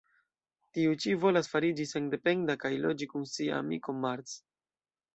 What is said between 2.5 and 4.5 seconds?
kaj loĝi kun sia amiko Marc.